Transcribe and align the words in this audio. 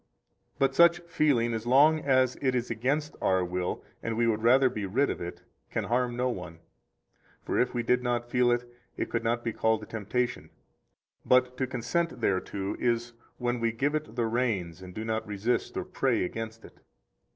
108 0.57 0.59
But 0.59 0.75
such 0.75 1.05
feeling, 1.11 1.53
as 1.53 1.67
long 1.67 1.99
as 1.99 2.35
it 2.41 2.55
is 2.55 2.71
against 2.71 3.15
our 3.21 3.45
will 3.45 3.83
and 4.01 4.17
we 4.17 4.25
would 4.25 4.41
rather 4.41 4.67
be 4.67 4.87
rid 4.87 5.11
of 5.11 5.21
it, 5.21 5.43
can 5.69 5.83
harm 5.83 6.17
no 6.17 6.27
one. 6.27 6.57
For 7.43 7.59
if 7.59 7.75
we 7.75 7.83
did 7.83 8.01
not 8.01 8.27
feel 8.27 8.49
it, 8.51 8.67
it 8.97 9.11
could 9.11 9.23
not 9.23 9.43
be 9.43 9.53
called 9.53 9.83
a 9.83 9.85
temptation. 9.85 10.49
But 11.23 11.55
to 11.57 11.67
consent 11.67 12.19
thereto 12.19 12.75
is 12.79 13.13
when 13.37 13.59
we 13.59 13.71
give 13.71 13.93
it 13.93 14.15
the 14.15 14.25
reins 14.25 14.81
and 14.81 14.95
do 14.95 15.05
not 15.05 15.27
resist 15.27 15.77
or 15.77 15.85
pray 15.85 16.23
against 16.25 16.65
it. 16.65 16.79